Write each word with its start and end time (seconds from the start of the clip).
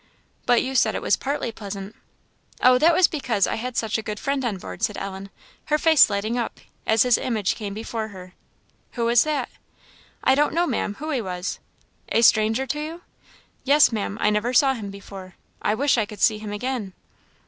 "But 0.47 0.63
you 0.63 0.73
said 0.73 0.95
it 0.95 1.01
was 1.03 1.15
partly 1.15 1.51
pleasant?" 1.51 1.95
"Oh, 2.63 2.79
that 2.79 2.95
was 2.95 3.07
because 3.07 3.45
I 3.45 3.53
had 3.53 3.77
such 3.77 3.99
a 3.99 4.01
good 4.01 4.19
friend 4.19 4.43
on 4.43 4.57
board," 4.57 4.81
said 4.81 4.97
Ellen, 4.97 5.29
her 5.65 5.77
face 5.77 6.09
lighting 6.09 6.39
up, 6.39 6.59
as 6.87 7.03
his 7.03 7.19
image 7.19 7.53
came 7.53 7.75
before 7.75 8.07
her. 8.07 8.33
"Who 8.93 9.05
was 9.05 9.23
that?" 9.25 9.47
"I 10.23 10.33
don't 10.33 10.55
know, 10.55 10.65
Ma'am, 10.65 10.95
who 10.95 11.11
he 11.11 11.21
was." 11.21 11.59
"A 12.09 12.23
stranger 12.23 12.65
to 12.65 12.79
you?" 12.79 13.01
"Yes, 13.63 13.91
Ma'am 13.91 14.17
I 14.19 14.31
never 14.31 14.55
saw 14.55 14.73
him 14.73 14.89
before 14.89 15.35
I 15.61 15.75
wish 15.75 15.99
I 15.99 16.07
could 16.07 16.19
see 16.19 16.39
him 16.39 16.51
again." 16.51 16.93